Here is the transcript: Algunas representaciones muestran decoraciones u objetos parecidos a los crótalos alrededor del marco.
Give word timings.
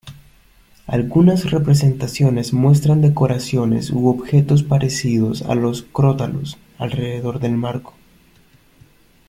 Algunas 0.87 1.51
representaciones 1.51 2.53
muestran 2.53 3.01
decoraciones 3.01 3.91
u 3.91 4.07
objetos 4.09 4.63
parecidos 4.63 5.43
a 5.43 5.53
los 5.53 5.83
crótalos 5.83 6.57
alrededor 6.79 7.37
del 7.39 7.51
marco. 7.51 7.93